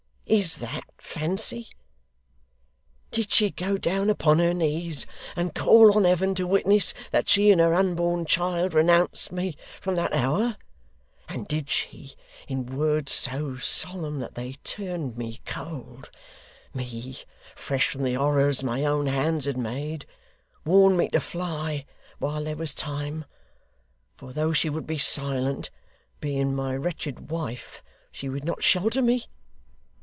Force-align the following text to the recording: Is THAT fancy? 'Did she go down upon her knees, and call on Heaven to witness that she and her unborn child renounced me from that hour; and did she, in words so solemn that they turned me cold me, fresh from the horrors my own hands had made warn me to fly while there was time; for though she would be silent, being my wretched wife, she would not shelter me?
Is 0.27 0.59
THAT 0.59 0.85
fancy? 0.97 1.67
'Did 3.11 3.31
she 3.31 3.51
go 3.51 3.77
down 3.77 4.09
upon 4.09 4.39
her 4.39 4.53
knees, 4.53 5.05
and 5.35 5.53
call 5.53 5.91
on 5.93 6.05
Heaven 6.05 6.33
to 6.35 6.47
witness 6.47 6.93
that 7.11 7.27
she 7.27 7.51
and 7.51 7.59
her 7.59 7.73
unborn 7.73 8.25
child 8.25 8.73
renounced 8.73 9.33
me 9.33 9.57
from 9.81 9.95
that 9.95 10.13
hour; 10.13 10.55
and 11.27 11.49
did 11.49 11.67
she, 11.69 12.13
in 12.47 12.65
words 12.77 13.11
so 13.11 13.57
solemn 13.57 14.19
that 14.21 14.35
they 14.35 14.53
turned 14.63 15.17
me 15.17 15.41
cold 15.43 16.09
me, 16.73 17.17
fresh 17.53 17.89
from 17.89 18.03
the 18.03 18.13
horrors 18.13 18.63
my 18.63 18.85
own 18.85 19.07
hands 19.07 19.43
had 19.47 19.57
made 19.57 20.05
warn 20.63 20.95
me 20.95 21.09
to 21.09 21.19
fly 21.19 21.85
while 22.19 22.41
there 22.41 22.55
was 22.55 22.73
time; 22.73 23.25
for 24.15 24.31
though 24.31 24.53
she 24.53 24.69
would 24.69 24.87
be 24.87 24.97
silent, 24.97 25.69
being 26.21 26.55
my 26.55 26.73
wretched 26.73 27.29
wife, 27.29 27.83
she 28.13 28.29
would 28.29 28.45
not 28.45 28.63
shelter 28.63 29.01
me? 29.01 29.25